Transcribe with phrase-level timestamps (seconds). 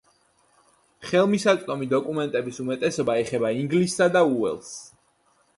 [1.09, 4.85] ხელმისაწვდომი დოკუმენტების უმეტესობა ეხება ინგლისსა და უელსს.